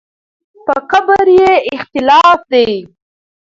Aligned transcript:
په 0.65 0.75
قبر 0.91 1.25
یې 1.39 1.51
اختلاف 1.75 2.39
دی. 2.51 2.71